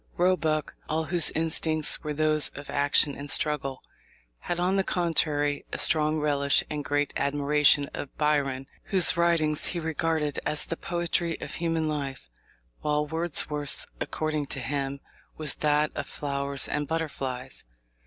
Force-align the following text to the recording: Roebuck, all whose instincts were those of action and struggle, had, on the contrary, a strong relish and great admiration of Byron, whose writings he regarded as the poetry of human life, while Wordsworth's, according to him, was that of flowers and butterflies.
Roebuck, 0.17 0.73
all 0.89 1.03
whose 1.03 1.29
instincts 1.29 2.03
were 2.03 2.11
those 2.15 2.49
of 2.55 2.71
action 2.71 3.15
and 3.15 3.29
struggle, 3.29 3.83
had, 4.39 4.59
on 4.59 4.75
the 4.75 4.83
contrary, 4.83 5.63
a 5.71 5.77
strong 5.77 6.19
relish 6.19 6.63
and 6.71 6.83
great 6.83 7.13
admiration 7.15 7.87
of 7.93 8.17
Byron, 8.17 8.65
whose 8.85 9.15
writings 9.15 9.67
he 9.67 9.79
regarded 9.79 10.39
as 10.43 10.65
the 10.65 10.75
poetry 10.75 11.39
of 11.39 11.53
human 11.53 11.87
life, 11.87 12.31
while 12.79 13.05
Wordsworth's, 13.05 13.85
according 13.99 14.47
to 14.47 14.59
him, 14.59 15.01
was 15.37 15.53
that 15.61 15.91
of 15.93 16.07
flowers 16.07 16.67
and 16.67 16.87
butterflies. 16.87 17.63